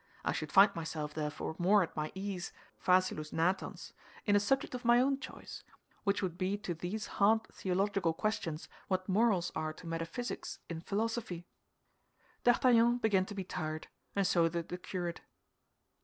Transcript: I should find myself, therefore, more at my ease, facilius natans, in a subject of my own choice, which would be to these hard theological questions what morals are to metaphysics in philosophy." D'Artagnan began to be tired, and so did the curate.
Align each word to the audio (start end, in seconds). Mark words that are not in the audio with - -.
I 0.25 0.31
should 0.31 0.51
find 0.51 0.73
myself, 0.73 1.13
therefore, 1.13 1.55
more 1.59 1.83
at 1.83 1.95
my 1.95 2.11
ease, 2.15 2.51
facilius 2.83 3.31
natans, 3.31 3.93
in 4.25 4.35
a 4.35 4.39
subject 4.39 4.73
of 4.73 4.83
my 4.83 4.99
own 4.99 5.19
choice, 5.19 5.63
which 6.05 6.23
would 6.23 6.39
be 6.39 6.57
to 6.57 6.73
these 6.73 7.05
hard 7.05 7.43
theological 7.53 8.11
questions 8.11 8.67
what 8.87 9.07
morals 9.07 9.51
are 9.53 9.73
to 9.73 9.85
metaphysics 9.85 10.57
in 10.69 10.81
philosophy." 10.81 11.45
D'Artagnan 12.43 12.97
began 12.97 13.27
to 13.27 13.35
be 13.35 13.43
tired, 13.43 13.89
and 14.15 14.25
so 14.25 14.49
did 14.49 14.69
the 14.69 14.79
curate. 14.79 15.21